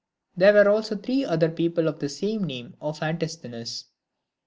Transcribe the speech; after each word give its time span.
There 0.35 0.53
were 0.53 0.67
also 0.67 0.95
three 0.95 1.23
other 1.25 1.47
people 1.47 1.87
of 1.87 1.99
the 1.99 2.11
name 2.41 2.75
of 2.81 3.03
Antisthenes. 3.03 3.85